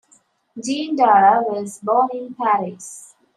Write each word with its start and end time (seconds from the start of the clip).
Jean 0.57 0.95
Dara 0.95 1.43
was 1.43 1.77
born 1.79 2.09
in 2.13 2.33
Paris. 2.33 3.13